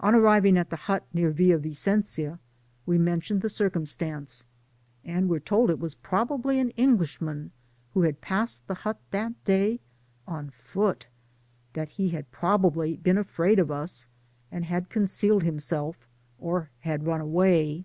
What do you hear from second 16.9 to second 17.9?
run away.